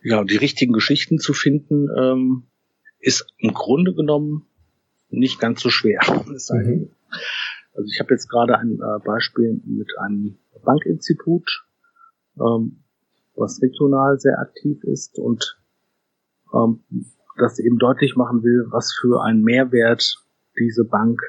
Ja, 0.01 0.23
die 0.23 0.37
richtigen 0.37 0.71
Geschichten 0.71 1.19
zu 1.19 1.33
finden, 1.33 1.89
ähm, 1.99 2.43
ist 3.01 3.27
im 3.37 3.53
Grunde 3.53 3.93
genommen 3.93 4.45
nicht 5.09 5.41
ganz 5.41 5.59
so 5.59 5.69
schwer. 5.69 5.99
Mhm. 6.53 6.89
Also 7.73 7.89
ich 7.93 7.99
habe 7.99 8.13
jetzt 8.13 8.29
gerade 8.29 8.57
ein 8.57 8.79
äh, 8.79 8.99
Beispiel 9.03 9.59
mit 9.65 9.91
einem 9.99 10.37
Bankinstitut, 10.63 11.65
ähm, 12.39 12.77
was 13.35 13.61
regional 13.61 14.17
sehr 14.21 14.39
aktiv 14.39 14.81
ist 14.85 15.19
und 15.19 15.59
ähm, 16.53 16.79
das 17.38 17.60
eben 17.60 17.77
deutlich 17.77 18.15
machen 18.15 18.44
will, 18.44 18.67
was 18.70 18.94
für 18.94 19.24
einen 19.24 19.44
Mehrwert 19.44 20.17
diese 20.60 20.86
Bank 20.86 21.22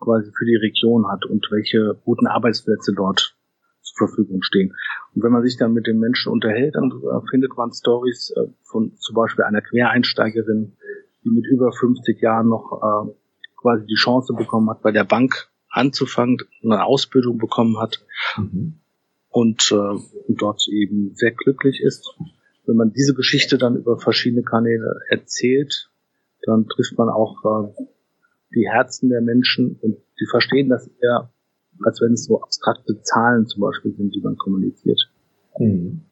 quasi 0.00 0.30
für 0.36 0.44
die 0.44 0.56
Region 0.56 1.08
hat 1.08 1.24
und 1.26 1.46
welche 1.50 2.00
guten 2.04 2.26
Arbeitsplätze 2.26 2.92
dort 2.94 3.36
zur 3.82 4.08
Verfügung 4.08 4.42
stehen. 4.42 4.74
Und 5.14 5.22
wenn 5.22 5.32
man 5.32 5.42
sich 5.42 5.56
dann 5.56 5.72
mit 5.72 5.86
den 5.86 5.98
Menschen 5.98 6.32
unterhält, 6.32 6.74
dann 6.74 6.90
äh, 6.90 7.30
findet 7.30 7.56
man 7.56 7.72
Stories 7.72 8.32
äh, 8.36 8.48
von 8.62 8.96
zum 8.96 9.14
Beispiel 9.14 9.44
einer 9.44 9.60
Quereinsteigerin, 9.60 10.76
die 11.24 11.30
mit 11.30 11.46
über 11.46 11.72
50 11.72 12.20
Jahren 12.20 12.48
noch 12.48 12.72
äh, 12.72 13.12
quasi 13.56 13.86
die 13.86 13.94
Chance 13.94 14.34
bekommen 14.34 14.70
hat, 14.70 14.82
bei 14.82 14.92
der 14.92 15.04
Bank 15.04 15.48
anzufangen, 15.70 16.38
eine 16.62 16.84
Ausbildung 16.84 17.38
bekommen 17.38 17.78
hat 17.78 18.04
mhm. 18.36 18.80
und, 19.30 19.70
äh, 19.72 19.74
und 19.74 20.42
dort 20.42 20.66
eben 20.70 21.14
sehr 21.14 21.32
glücklich 21.32 21.80
ist. 21.80 22.16
Wenn 22.64 22.76
man 22.76 22.92
diese 22.92 23.14
Geschichte 23.14 23.58
dann 23.58 23.76
über 23.76 23.98
verschiedene 23.98 24.42
Kanäle 24.42 25.00
erzählt, 25.08 25.90
dann 26.42 26.66
trifft 26.68 26.96
man 26.96 27.08
auch 27.08 27.44
äh, 27.44 27.84
die 28.54 28.68
Herzen 28.68 29.08
der 29.08 29.20
Menschen 29.20 29.78
und 29.80 29.96
die 30.20 30.26
verstehen 30.30 30.68
das 30.68 30.88
eher, 31.00 31.30
als 31.84 32.00
wenn 32.00 32.12
es 32.12 32.24
so 32.24 32.40
abstrakte 32.40 33.00
Zahlen 33.02 33.46
zum 33.46 33.62
Beispiel 33.62 33.94
sind, 33.96 34.14
die 34.14 34.20
man 34.20 34.36
kommuniziert. 34.36 35.00
Mhm. 35.58 36.02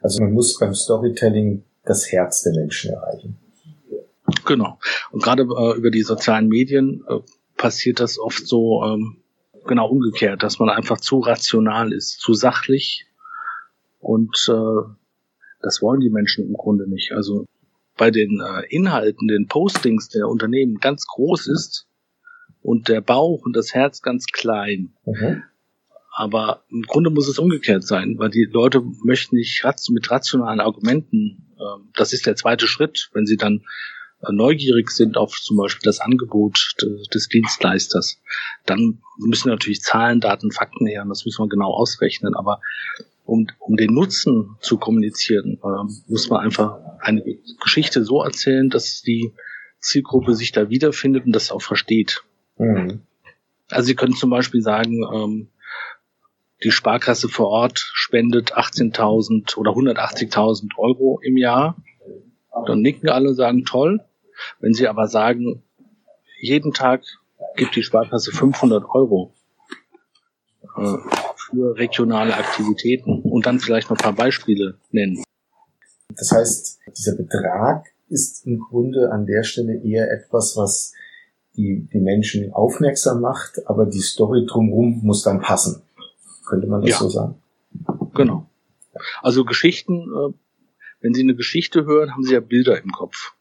Also 0.00 0.22
man 0.22 0.32
muss 0.32 0.58
beim 0.58 0.74
Storytelling 0.74 1.64
das 1.84 2.10
Herz 2.10 2.42
der 2.42 2.54
Menschen 2.54 2.92
erreichen. 2.92 3.36
Genau. 4.46 4.78
Und 5.10 5.22
gerade 5.22 5.42
äh, 5.42 5.76
über 5.76 5.90
die 5.90 6.02
sozialen 6.02 6.48
Medien 6.48 7.04
äh, 7.08 7.18
passiert 7.56 8.00
das 8.00 8.18
oft 8.18 8.46
so 8.46 8.82
ähm, 8.84 9.16
genau 9.66 9.88
umgekehrt, 9.88 10.42
dass 10.42 10.58
man 10.58 10.70
einfach 10.70 11.00
zu 11.00 11.18
rational 11.18 11.92
ist, 11.92 12.20
zu 12.20 12.34
sachlich 12.34 13.06
und 13.98 14.48
äh, 14.48 14.99
das 15.62 15.82
wollen 15.82 16.00
die 16.00 16.10
Menschen 16.10 16.46
im 16.46 16.54
Grunde 16.54 16.88
nicht. 16.88 17.12
Also 17.12 17.46
bei 17.96 18.10
den 18.10 18.40
äh, 18.40 18.66
Inhalten, 18.74 19.28
den 19.28 19.46
Postings 19.46 20.08
der 20.08 20.28
Unternehmen 20.28 20.78
ganz 20.78 21.06
groß 21.06 21.48
ist 21.48 21.86
und 22.62 22.88
der 22.88 23.00
Bauch 23.00 23.42
und 23.44 23.54
das 23.56 23.74
Herz 23.74 24.02
ganz 24.02 24.26
klein. 24.26 24.92
Mhm. 25.04 25.42
Aber 26.12 26.64
im 26.70 26.82
Grunde 26.82 27.10
muss 27.10 27.28
es 27.28 27.38
umgekehrt 27.38 27.84
sein, 27.84 28.18
weil 28.18 28.30
die 28.30 28.48
Leute 28.50 28.82
möchten 29.04 29.36
nicht 29.36 29.64
mit 29.90 30.10
rationalen 30.10 30.60
Argumenten, 30.60 31.46
äh, 31.58 31.82
das 31.94 32.12
ist 32.12 32.26
der 32.26 32.36
zweite 32.36 32.66
Schritt, 32.66 33.10
wenn 33.12 33.26
sie 33.26 33.36
dann 33.36 33.62
äh, 34.22 34.32
neugierig 34.32 34.90
sind 34.90 35.16
auf 35.16 35.40
zum 35.40 35.56
Beispiel 35.56 35.84
das 35.84 36.00
Angebot 36.00 36.74
des, 36.80 37.08
des 37.08 37.28
Dienstleisters, 37.28 38.20
dann 38.66 39.00
müssen 39.18 39.48
natürlich 39.48 39.82
Zahlen, 39.82 40.20
Daten, 40.20 40.52
Fakten 40.52 40.86
her, 40.86 41.02
und 41.02 41.10
das 41.10 41.24
müssen 41.24 41.42
wir 41.42 41.48
genau 41.48 41.72
ausrechnen. 41.72 42.34
Aber 42.34 42.60
um, 43.30 43.46
um 43.60 43.76
den 43.76 43.94
Nutzen 43.94 44.56
zu 44.60 44.76
kommunizieren, 44.76 45.58
äh, 45.62 45.92
muss 46.08 46.28
man 46.28 46.40
einfach 46.40 46.80
eine 46.98 47.22
Geschichte 47.62 48.04
so 48.04 48.22
erzählen, 48.22 48.68
dass 48.68 49.02
die 49.02 49.32
Zielgruppe 49.78 50.34
sich 50.34 50.50
da 50.50 50.68
wiederfindet 50.68 51.24
und 51.26 51.32
das 51.32 51.52
auch 51.52 51.62
versteht. 51.62 52.24
Mhm. 52.58 53.02
Also 53.70 53.86
Sie 53.86 53.94
können 53.94 54.14
zum 54.14 54.30
Beispiel 54.30 54.62
sagen, 54.62 55.04
ähm, 55.14 55.48
die 56.64 56.72
Sparkasse 56.72 57.28
vor 57.28 57.48
Ort 57.48 57.78
spendet 57.78 58.54
18.000 58.54 59.56
oder 59.56 59.70
180.000 59.70 60.76
Euro 60.76 61.20
im 61.22 61.36
Jahr. 61.36 61.76
Dann 62.66 62.80
nicken 62.80 63.08
alle 63.08 63.28
und 63.28 63.36
sagen 63.36 63.64
toll. 63.64 64.00
Wenn 64.58 64.74
Sie 64.74 64.88
aber 64.88 65.06
sagen, 65.06 65.62
jeden 66.40 66.72
Tag 66.72 67.04
gibt 67.56 67.76
die 67.76 67.82
Sparkasse 67.82 68.32
500 68.32 68.84
Euro 68.90 69.32
äh, 70.76 70.96
für 71.50 71.76
regionale 71.76 72.34
Aktivitäten 72.34 73.22
und 73.22 73.46
dann 73.46 73.60
vielleicht 73.60 73.90
noch 73.90 73.98
ein 73.98 74.02
paar 74.02 74.14
Beispiele 74.14 74.78
nennen. 74.90 75.22
Das 76.16 76.32
heißt, 76.32 76.78
dieser 76.96 77.16
Betrag 77.16 77.86
ist 78.08 78.46
im 78.46 78.58
Grunde 78.58 79.10
an 79.12 79.26
der 79.26 79.44
Stelle 79.44 79.82
eher 79.82 80.10
etwas, 80.10 80.56
was 80.56 80.92
die, 81.56 81.88
die 81.92 82.00
Menschen 82.00 82.52
aufmerksam 82.52 83.20
macht, 83.20 83.66
aber 83.66 83.86
die 83.86 84.00
Story 84.00 84.46
drumherum 84.46 85.00
muss 85.02 85.22
dann 85.22 85.40
passen. 85.40 85.82
Könnte 86.46 86.66
man 86.66 86.80
das 86.80 86.90
ja. 86.90 86.98
so 86.98 87.08
sagen? 87.08 87.34
Genau. 88.14 88.48
Also 89.22 89.44
Geschichten, 89.44 89.94
äh, 89.94 90.32
wenn 91.00 91.14
Sie 91.14 91.22
eine 91.22 91.34
Geschichte 91.34 91.84
hören, 91.84 92.12
haben 92.12 92.24
Sie 92.24 92.34
ja 92.34 92.40
Bilder 92.40 92.82
im 92.82 92.90
Kopf. 92.90 93.32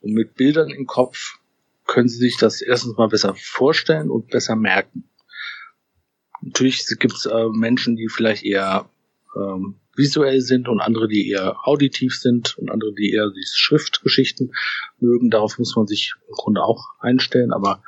Und 0.00 0.12
mit 0.12 0.34
Bildern 0.34 0.70
im 0.70 0.86
Kopf 0.86 1.38
können 1.86 2.08
Sie 2.08 2.18
sich 2.18 2.36
das 2.36 2.60
erstens 2.60 2.96
mal 2.96 3.08
besser 3.08 3.34
vorstellen 3.34 4.10
und 4.10 4.28
besser 4.28 4.56
merken. 4.56 5.04
Natürlich 6.42 6.86
gibt 6.98 7.14
es 7.14 7.26
äh, 7.26 7.48
Menschen, 7.52 7.96
die 7.96 8.08
vielleicht 8.08 8.44
eher 8.44 8.88
ähm, 9.36 9.76
visuell 9.96 10.40
sind 10.40 10.68
und 10.68 10.80
andere, 10.80 11.08
die 11.08 11.28
eher 11.30 11.56
auditiv 11.64 12.16
sind 12.18 12.56
und 12.58 12.70
andere, 12.70 12.92
die 12.94 13.12
eher 13.12 13.30
die 13.30 13.46
Schriftgeschichten 13.46 14.52
mögen. 14.98 15.30
Darauf 15.30 15.58
muss 15.58 15.76
man 15.76 15.86
sich 15.86 16.14
im 16.28 16.34
Grunde 16.34 16.62
auch 16.62 16.84
einstellen. 17.00 17.52
Aber 17.52 17.82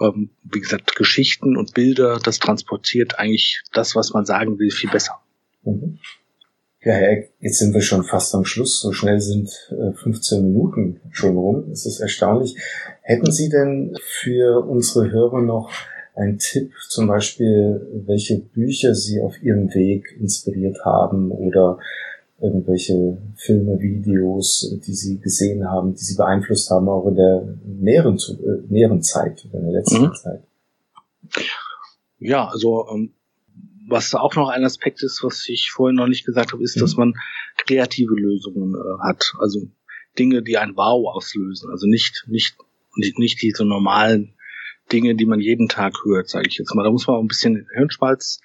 ähm, 0.00 0.30
wie 0.42 0.60
gesagt, 0.60 0.96
Geschichten 0.96 1.56
und 1.56 1.74
Bilder, 1.74 2.18
das 2.22 2.38
transportiert 2.38 3.18
eigentlich 3.18 3.62
das, 3.72 3.94
was 3.94 4.12
man 4.12 4.24
sagen 4.24 4.58
will, 4.58 4.70
viel 4.70 4.90
besser. 4.90 5.20
Mhm. 5.64 5.98
Ja, 6.82 6.92
Herr 6.92 7.24
jetzt 7.40 7.58
sind 7.58 7.74
wir 7.74 7.80
schon 7.80 8.04
fast 8.04 8.34
am 8.34 8.44
Schluss. 8.44 8.80
So 8.80 8.92
schnell 8.92 9.20
sind 9.20 9.50
äh, 9.70 9.92
15 9.92 10.44
Minuten 10.44 11.00
schon 11.10 11.36
rum. 11.36 11.70
Es 11.72 11.84
ist 11.84 11.98
erstaunlich. 11.98 12.56
Hätten 13.02 13.32
Sie 13.32 13.48
denn 13.48 13.96
für 14.00 14.64
unsere 14.64 15.10
Hörer 15.10 15.42
noch 15.42 15.72
ein 16.16 16.38
Tipp, 16.38 16.72
zum 16.88 17.06
Beispiel, 17.06 17.86
welche 18.06 18.38
Bücher 18.38 18.94
Sie 18.94 19.20
auf 19.20 19.40
Ihrem 19.42 19.72
Weg 19.74 20.16
inspiriert 20.18 20.84
haben 20.84 21.30
oder 21.30 21.78
irgendwelche 22.40 23.18
Filme, 23.36 23.78
Videos, 23.80 24.74
die 24.86 24.94
Sie 24.94 25.18
gesehen 25.18 25.68
haben, 25.70 25.94
die 25.94 26.04
Sie 26.04 26.16
beeinflusst 26.16 26.70
haben, 26.70 26.88
auch 26.88 27.06
in 27.06 27.16
der 27.16 27.58
näheren, 27.64 28.16
äh, 28.16 28.72
näheren 28.72 29.02
Zeit, 29.02 29.44
in 29.44 29.62
der 29.62 29.72
letzten 29.72 30.04
mhm. 30.04 30.14
Zeit? 30.14 30.42
Ja, 32.18 32.48
also 32.48 32.88
ähm, 32.92 33.12
was 33.88 34.14
auch 34.14 34.34
noch 34.34 34.48
ein 34.48 34.64
Aspekt 34.64 35.02
ist, 35.02 35.22
was 35.22 35.48
ich 35.48 35.70
vorhin 35.70 35.96
noch 35.96 36.08
nicht 36.08 36.24
gesagt 36.24 36.52
habe, 36.52 36.62
ist, 36.62 36.76
mhm. 36.76 36.80
dass 36.80 36.96
man 36.96 37.14
kreative 37.58 38.14
Lösungen 38.14 38.74
äh, 38.74 39.06
hat. 39.06 39.32
Also 39.38 39.68
Dinge, 40.18 40.42
die 40.42 40.56
ein 40.56 40.76
Wow 40.76 41.14
auslösen. 41.14 41.70
Also 41.70 41.86
nicht, 41.86 42.24
nicht, 42.26 42.56
nicht, 42.96 43.18
nicht 43.18 43.42
diese 43.42 43.64
normalen 43.64 44.35
Dinge, 44.92 45.14
die 45.14 45.26
man 45.26 45.40
jeden 45.40 45.68
Tag 45.68 45.94
hört, 46.04 46.28
sage 46.28 46.48
ich 46.48 46.58
jetzt 46.58 46.74
mal. 46.74 46.84
Da 46.84 46.90
muss 46.90 47.06
man 47.06 47.16
auch 47.16 47.22
ein 47.22 47.28
bisschen 47.28 47.66
Hirnschmalz 47.74 48.40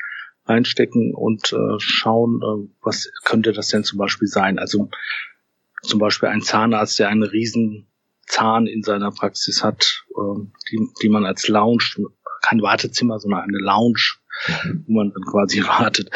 reinstecken 0.45 1.13
und 1.13 1.53
äh, 1.53 1.79
schauen, 1.79 2.41
äh, 2.41 2.69
was 2.81 3.12
könnte 3.24 3.51
das 3.51 3.67
denn 3.69 3.83
zum 3.83 4.00
Beispiel 4.00 4.27
sein. 4.27 4.60
Also 4.60 4.89
zum 5.83 6.00
Beispiel 6.00 6.29
ein 6.29 6.41
Zahnarzt, 6.41 7.00
der 7.00 7.10
einen 7.10 7.24
riesen 7.24 7.88
Zahn 8.27 8.67
in 8.67 8.81
seiner 8.81 9.12
Praxis 9.12 9.63
hat, 9.63 10.05
äh, 10.10 10.41
die, 10.71 10.88
die 11.01 11.10
man 11.10 11.25
als 11.25 11.48
Lounge, 11.48 11.83
kein 12.41 12.62
Wartezimmer, 12.62 13.19
sondern 13.19 13.41
eine 13.41 13.60
Lounge, 13.60 14.17
mhm. 14.48 14.86
wo 14.88 14.93
man 14.93 15.12
dann 15.12 15.24
quasi 15.24 15.63
wartet. 15.67 16.10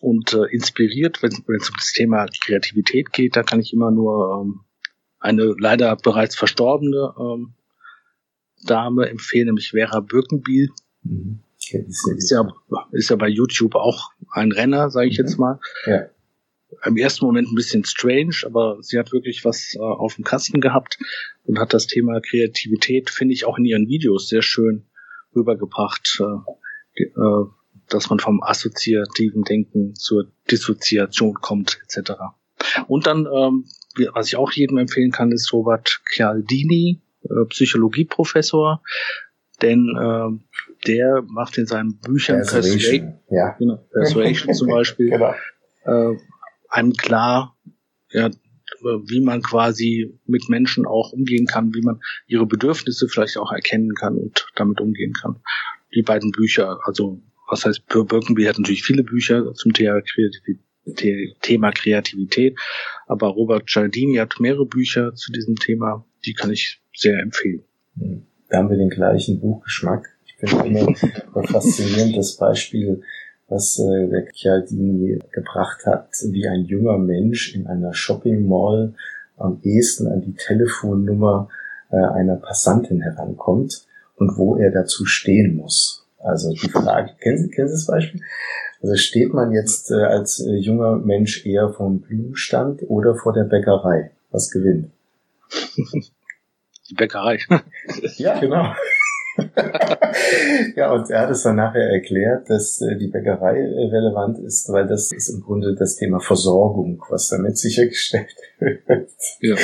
Und 0.00 0.32
äh, 0.32 0.46
inspiriert, 0.50 1.22
wenn 1.22 1.30
es 1.30 1.70
um 1.70 1.76
das 1.76 1.92
Thema 1.92 2.26
Kreativität 2.26 3.12
geht, 3.12 3.36
da 3.36 3.42
kann 3.42 3.60
ich 3.60 3.72
immer 3.72 3.90
nur 3.90 4.42
ähm, 4.42 4.60
eine 5.20 5.54
leider 5.56 5.94
bereits 5.96 6.34
verstorbene 6.34 7.14
ähm, 7.18 7.54
Dame 8.64 9.08
empfehlen, 9.08 9.46
nämlich 9.46 9.70
Vera 9.70 10.00
Birkenbiel. 10.00 10.70
Mhm. 11.02 11.40
Ist 11.58 12.30
ja, 12.30 12.46
ist 12.90 13.10
ja 13.10 13.16
bei 13.16 13.28
YouTube 13.28 13.76
auch 13.76 14.10
ein 14.32 14.52
Renner, 14.52 14.90
sage 14.90 15.08
ich 15.08 15.18
mhm. 15.18 15.24
jetzt 15.24 15.38
mal. 15.38 15.60
Ja. 15.86 16.06
Im 16.84 16.96
ersten 16.96 17.24
Moment 17.24 17.48
ein 17.48 17.54
bisschen 17.54 17.84
strange, 17.84 18.36
aber 18.44 18.78
sie 18.80 18.98
hat 18.98 19.12
wirklich 19.12 19.44
was 19.44 19.74
äh, 19.74 19.78
auf 19.78 20.16
dem 20.16 20.24
Kasten 20.24 20.60
gehabt 20.60 20.98
und 21.44 21.58
hat 21.58 21.74
das 21.74 21.86
Thema 21.86 22.20
Kreativität, 22.20 23.10
finde 23.10 23.34
ich, 23.34 23.44
auch 23.44 23.58
in 23.58 23.64
ihren 23.64 23.88
Videos 23.88 24.28
sehr 24.28 24.42
schön 24.42 24.86
rübergebracht. 25.36 26.20
Äh, 26.20 26.52
die, 26.98 27.04
äh, 27.04 27.46
dass 27.88 28.10
man 28.10 28.18
vom 28.18 28.42
assoziativen 28.42 29.42
Denken 29.42 29.94
zur 29.94 30.32
Dissoziation 30.50 31.34
kommt, 31.34 31.78
etc. 31.82 32.12
Und 32.88 33.06
dann, 33.06 33.26
ähm, 33.26 33.64
was 34.14 34.28
ich 34.28 34.36
auch 34.36 34.50
jedem 34.52 34.78
empfehlen 34.78 35.10
kann, 35.10 35.32
ist 35.32 35.52
Robert 35.52 36.00
Chialdini, 36.10 37.02
äh, 37.24 37.44
Psychologieprofessor, 37.48 38.82
denn 39.60 39.88
äh, 39.96 40.28
der 40.86 41.22
macht 41.26 41.58
in 41.58 41.66
seinen 41.66 41.98
Büchern 41.98 42.42
Persuasion, 42.46 43.20
ja. 43.30 43.54
genau, 43.58 43.76
Persuasion 43.92 44.54
zum 44.54 44.68
Beispiel 44.70 45.10
genau. 45.10 45.34
äh, 45.84 46.16
einem 46.68 46.92
klar, 46.94 47.56
ja, 48.10 48.30
wie 48.82 49.20
man 49.20 49.42
quasi 49.42 50.18
mit 50.26 50.48
Menschen 50.48 50.86
auch 50.86 51.12
umgehen 51.12 51.46
kann, 51.46 51.74
wie 51.74 51.82
man 51.82 52.00
ihre 52.26 52.46
Bedürfnisse 52.46 53.08
vielleicht 53.08 53.36
auch 53.36 53.52
erkennen 53.52 53.94
kann 53.94 54.16
und 54.16 54.48
damit 54.56 54.80
umgehen 54.80 55.12
kann. 55.12 55.40
Die 55.94 56.02
beiden 56.02 56.32
Bücher, 56.32 56.80
also 56.84 57.22
was 57.48 57.64
heißt, 57.66 57.86
Birkenby 57.86 58.44
hat 58.44 58.58
natürlich 58.58 58.82
viele 58.82 59.04
Bücher 59.04 59.52
zum 59.54 59.72
Thema 59.74 60.00
Kreativität, 61.72 62.58
aber 63.06 63.28
Robert 63.28 63.68
Cialdini 63.68 64.16
hat 64.16 64.40
mehrere 64.40 64.66
Bücher 64.66 65.14
zu 65.14 65.30
diesem 65.32 65.56
Thema, 65.56 66.06
die 66.24 66.32
kann 66.32 66.50
ich 66.50 66.81
sehr 66.94 67.18
empfehlen. 67.18 67.64
Da 68.48 68.58
haben 68.58 68.70
wir 68.70 68.76
den 68.76 68.90
gleichen 68.90 69.40
Buchgeschmack. 69.40 70.08
Ich 70.26 70.34
finde 70.36 70.66
immer 70.66 70.88
ein 70.88 71.46
faszinierendes 71.46 72.36
Beispiel, 72.36 73.02
was 73.48 73.78
äh, 73.78 74.08
der 74.08 74.26
Chialdini 74.32 75.18
gebracht 75.30 75.86
hat, 75.86 76.10
wie 76.30 76.48
ein 76.48 76.64
junger 76.64 76.98
Mensch 76.98 77.54
in 77.54 77.66
einer 77.66 77.92
Shopping 77.92 78.46
Mall 78.48 78.94
am 79.36 79.60
ehesten 79.62 80.06
an 80.06 80.22
die 80.22 80.34
Telefonnummer 80.34 81.48
äh, 81.90 81.96
einer 81.96 82.36
Passantin 82.36 83.00
herankommt 83.00 83.86
und 84.16 84.36
wo 84.36 84.56
er 84.56 84.70
dazu 84.70 85.04
stehen 85.04 85.56
muss. 85.56 86.06
Also 86.18 86.50
die 86.50 86.68
Frage, 86.68 87.12
kennen 87.20 87.38
Sie, 87.38 87.50
kennen 87.50 87.68
Sie 87.68 87.74
das 87.74 87.86
Beispiel? 87.86 88.20
Also 88.80 88.96
steht 88.96 89.32
man 89.32 89.52
jetzt 89.52 89.90
äh, 89.90 90.02
als 90.02 90.40
äh, 90.40 90.56
junger 90.56 90.96
Mensch 90.96 91.44
eher 91.44 91.70
vom 91.70 92.00
Blumenstand 92.00 92.82
oder 92.88 93.14
vor 93.14 93.32
der 93.32 93.44
Bäckerei? 93.44 94.12
Was 94.30 94.50
gewinnt? 94.50 94.90
Die 96.92 96.96
Bäckerei. 96.96 97.38
ja, 98.18 98.38
genau. 98.38 98.74
ja, 100.76 100.92
und 100.92 101.08
er 101.08 101.20
hat 101.20 101.30
es 101.30 101.42
dann 101.42 101.56
nachher 101.56 101.88
erklärt, 101.90 102.50
dass 102.50 102.82
äh, 102.82 102.98
die 102.98 103.06
Bäckerei 103.06 103.56
äh, 103.60 103.86
relevant 103.86 104.38
ist, 104.38 104.70
weil 104.70 104.86
das 104.86 105.10
ist 105.10 105.30
im 105.30 105.40
Grunde 105.40 105.74
das 105.74 105.96
Thema 105.96 106.20
Versorgung, 106.20 107.02
was 107.08 107.30
damit 107.30 107.56
sichergestellt 107.56 108.34
wird. 108.58 109.10
Ja. 109.40 109.56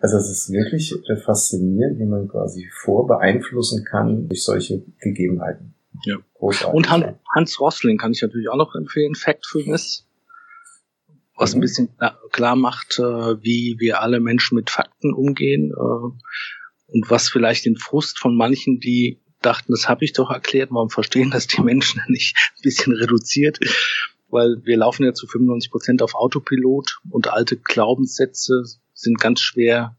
Also 0.00 0.18
es 0.18 0.30
ist 0.30 0.52
wirklich 0.52 0.94
äh, 1.08 1.16
faszinierend, 1.16 1.98
wie 1.98 2.06
man 2.06 2.28
quasi 2.28 2.70
vorbeeinflussen 2.72 3.84
kann 3.84 4.28
durch 4.28 4.44
solche 4.44 4.84
Gegebenheiten. 5.00 5.74
Ja. 6.04 6.18
Großartig. 6.34 6.76
Und 6.76 6.88
Han 6.88 7.18
Hans 7.34 7.58
Rossling 7.58 7.98
kann 7.98 8.12
ich 8.12 8.22
natürlich 8.22 8.48
auch 8.48 8.56
noch 8.56 8.76
empfehlen, 8.76 9.16
Factfulness, 9.16 10.06
was 11.36 11.54
mhm. 11.54 11.58
ein 11.58 11.60
bisschen 11.62 11.88
klar 12.30 12.54
macht, 12.54 12.98
wie 12.98 13.74
wir 13.80 14.00
alle 14.00 14.20
Menschen 14.20 14.54
mit 14.54 14.70
Fakten 14.70 15.12
umgehen 15.12 15.72
und 16.88 17.10
was 17.10 17.28
vielleicht 17.28 17.64
den 17.64 17.76
Frust 17.76 18.18
von 18.18 18.36
manchen, 18.36 18.80
die 18.80 19.20
dachten, 19.42 19.72
das 19.72 19.88
habe 19.88 20.04
ich 20.04 20.12
doch 20.12 20.30
erklärt, 20.30 20.70
warum 20.72 20.90
verstehen 20.90 21.30
das 21.30 21.46
die 21.46 21.62
Menschen 21.62 22.02
nicht 22.08 22.36
ein 22.36 22.62
bisschen 22.62 22.92
reduziert, 22.92 23.60
weil 24.30 24.56
wir 24.64 24.76
laufen 24.76 25.04
ja 25.04 25.14
zu 25.14 25.26
95 25.26 25.70
Prozent 25.70 26.02
auf 26.02 26.14
Autopilot 26.14 27.00
und 27.10 27.28
alte 27.28 27.56
Glaubenssätze 27.56 28.64
sind 28.94 29.20
ganz 29.20 29.40
schwer 29.40 29.96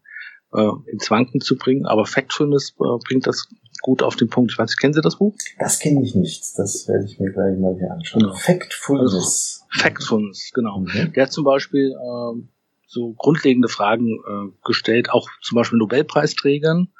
äh, 0.54 0.70
ins 0.92 1.10
Wanken 1.10 1.42
zu 1.42 1.58
bringen, 1.58 1.86
aber 1.86 2.06
Factfulness 2.06 2.76
äh, 2.80 2.98
bringt 3.08 3.28
das 3.28 3.48
gut 3.82 4.04
auf 4.04 4.16
den 4.16 4.30
Punkt. 4.30 4.52
Ich 4.52 4.58
weiß, 4.58 4.76
kennen 4.76 4.94
Sie 4.94 5.02
das 5.02 5.18
Buch? 5.18 5.36
Das 5.58 5.80
kenne 5.80 6.04
ich 6.04 6.16
nicht. 6.16 6.44
Das 6.58 6.88
werde 6.88 7.06
ich 7.06 7.18
mir 7.20 7.32
gleich 7.32 7.58
mal 7.58 7.76
hier 7.78 7.92
anschauen. 7.92 8.24
Genau. 8.24 8.36
Factfulness. 8.36 9.14
Also, 9.14 9.82
Factfulness, 9.82 10.52
genau. 10.54 10.80
Mhm. 10.80 11.14
Der 11.14 11.24
hat 11.24 11.32
zum 11.32 11.46
Beispiel 11.46 11.92
äh, 11.92 12.42
so 12.90 13.14
grundlegende 13.14 13.68
Fragen 13.68 14.08
äh, 14.08 14.52
gestellt, 14.66 15.12
auch 15.12 15.30
zum 15.42 15.58
Beispiel 15.58 15.78
Nobelpreisträgern. 15.78 16.92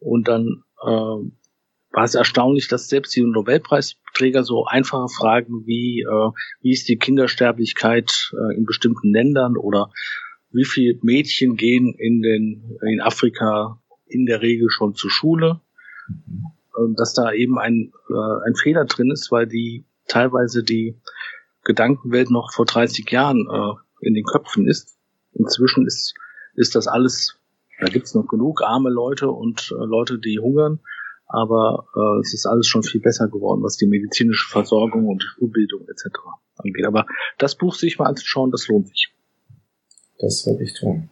Und 0.00 0.26
dann 0.26 0.64
äh, 0.82 0.86
war 0.86 2.04
es 2.04 2.16
erstaunlich, 2.16 2.66
dass 2.66 2.88
selbst 2.88 3.14
die 3.14 3.22
Nobelpreisträger 3.22 4.42
so 4.42 4.64
einfache 4.64 5.08
Fragen 5.08 5.64
wie, 5.64 6.02
äh, 6.02 6.30
wie 6.60 6.72
ist 6.72 6.88
die 6.88 6.98
Kindersterblichkeit 6.98 8.32
äh, 8.32 8.56
in 8.56 8.64
bestimmten 8.64 9.12
Ländern 9.12 9.56
oder 9.56 9.92
wie 10.50 10.64
viele 10.64 10.98
Mädchen 11.02 11.56
gehen 11.56 11.94
in 11.96 12.20
den 12.20 12.76
in 12.82 13.00
Afrika 13.00 13.80
in 14.06 14.26
der 14.26 14.42
Regel 14.42 14.70
schon 14.70 14.94
zur 14.94 15.10
Schule, 15.10 15.60
und 16.74 16.98
dass 16.98 17.12
da 17.12 17.32
eben 17.32 17.58
ein, 17.58 17.92
äh, 18.08 18.46
ein 18.46 18.54
Fehler 18.54 18.86
drin 18.86 19.10
ist, 19.10 19.30
weil 19.30 19.46
die 19.46 19.84
teilweise 20.08 20.64
die 20.64 20.96
Gedankenwelt 21.64 22.30
noch 22.30 22.52
vor 22.52 22.64
30 22.64 23.08
Jahren 23.10 23.46
äh, 23.50 24.06
in 24.06 24.14
den 24.14 24.24
Köpfen 24.24 24.66
ist 24.66 24.97
Inzwischen 25.38 25.86
ist, 25.86 26.14
ist 26.54 26.74
das 26.74 26.86
alles, 26.86 27.36
da 27.80 27.86
gibt's 27.86 28.14
noch 28.14 28.26
genug 28.26 28.62
arme 28.62 28.90
Leute 28.90 29.30
und 29.30 29.72
äh, 29.72 29.84
Leute, 29.84 30.18
die 30.18 30.38
hungern, 30.38 30.80
aber 31.26 31.86
äh, 31.94 32.20
es 32.20 32.34
ist 32.34 32.46
alles 32.46 32.66
schon 32.66 32.82
viel 32.82 33.00
besser 33.00 33.28
geworden, 33.28 33.62
was 33.62 33.76
die 33.76 33.86
medizinische 33.86 34.50
Versorgung 34.50 35.06
und 35.06 35.22
Schulbildung 35.22 35.86
etc. 35.88 36.18
angeht. 36.56 36.86
Aber 36.86 37.06
das 37.38 37.54
Buch 37.56 37.74
sich 37.74 37.98
mal 37.98 38.06
anzuschauen, 38.06 38.50
das 38.50 38.66
lohnt 38.68 38.88
sich. 38.88 39.12
Das 40.18 40.46
werde 40.46 40.64
ich 40.64 40.74
tun. 40.74 41.10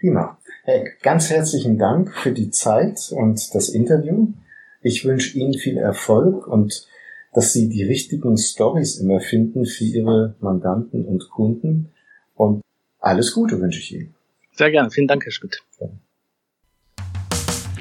Prima. 0.00 0.38
Hey, 0.64 0.92
ganz 1.02 1.30
herzlichen 1.30 1.78
Dank 1.78 2.12
für 2.12 2.32
die 2.32 2.50
Zeit 2.50 3.12
und 3.12 3.54
das 3.54 3.68
Interview. 3.68 4.32
Ich 4.80 5.04
wünsche 5.04 5.38
Ihnen 5.38 5.54
viel 5.54 5.76
Erfolg 5.76 6.46
und 6.46 6.86
dass 7.32 7.52
Sie 7.52 7.68
die 7.68 7.84
richtigen 7.84 8.36
Stories 8.36 8.96
immer 8.96 9.20
finden 9.20 9.64
für 9.64 9.84
Ihre 9.84 10.34
Mandanten 10.40 11.04
und 11.04 11.30
Kunden. 11.30 11.92
Und 12.34 12.62
alles 13.02 13.32
Gute 13.32 13.60
wünsche 13.60 13.80
ich 13.80 13.92
Ihnen. 13.92 14.14
Sehr 14.54 14.70
gerne. 14.70 14.90
Vielen 14.90 15.08
Dank, 15.08 15.24
Herr 15.24 15.32
Schmidt. 15.32 15.62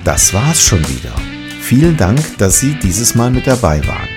Das 0.03 0.33
war's 0.33 0.61
schon 0.61 0.81
wieder. 0.89 1.13
Vielen 1.61 1.95
Dank, 1.95 2.19
dass 2.37 2.59
Sie 2.59 2.73
dieses 2.81 3.15
Mal 3.15 3.29
mit 3.29 3.47
dabei 3.47 3.85
waren. 3.87 4.09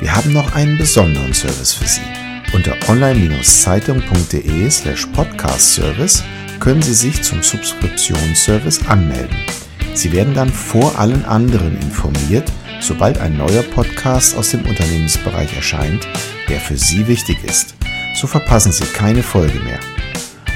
Wir 0.00 0.14
haben 0.14 0.32
noch 0.32 0.54
einen 0.54 0.76
besonderen 0.76 1.32
Service 1.32 1.72
für 1.72 1.86
Sie. 1.86 2.00
Unter 2.52 2.76
online-zeitung.de 2.88 4.70
slash 4.70 5.06
podcast-service 5.06 6.22
können 6.60 6.82
Sie 6.82 6.92
sich 6.92 7.22
zum 7.22 7.42
Subskriptionsservice 7.42 8.86
anmelden. 8.86 9.36
Sie 9.94 10.12
werden 10.12 10.34
dann 10.34 10.50
vor 10.50 10.98
allen 10.98 11.24
anderen 11.24 11.76
informiert, 11.80 12.50
sobald 12.80 13.18
ein 13.18 13.36
neuer 13.36 13.62
Podcast 13.62 14.36
aus 14.36 14.50
dem 14.50 14.66
Unternehmensbereich 14.66 15.54
erscheint, 15.56 16.06
der 16.48 16.60
für 16.60 16.76
Sie 16.76 17.08
wichtig 17.08 17.42
ist. 17.44 17.74
So 18.14 18.26
verpassen 18.26 18.72
Sie 18.72 18.84
keine 18.84 19.22
Folge 19.22 19.60
mehr. 19.60 19.80